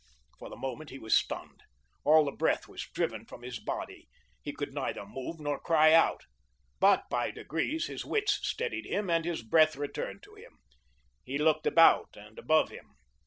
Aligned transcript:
For 0.39 0.49
the 0.49 0.55
moment 0.55 0.89
he 0.89 0.97
was 0.97 1.13
stunned. 1.13 1.61
All 2.03 2.25
the 2.25 2.31
breath 2.31 2.67
was 2.67 2.87
driven 2.91 3.23
from 3.23 3.43
his 3.43 3.59
body. 3.59 4.07
He 4.41 4.51
could 4.51 4.73
neither 4.73 5.05
move 5.05 5.39
nor 5.39 5.59
cry 5.59 5.93
out. 5.93 6.23
But, 6.79 7.07
by 7.07 7.29
degrees, 7.29 7.85
his 7.85 8.03
wits 8.03 8.39
steadied 8.41 8.85
themselves 8.85 9.09
and 9.11 9.25
his 9.25 9.43
breath 9.43 9.75
returned 9.75 10.23
to 10.23 10.33
him. 10.33 10.57
He 11.23 11.37
looked 11.37 11.67
about 11.67 12.17
and 12.17 12.39
above 12.39 12.69
him. 12.69 12.95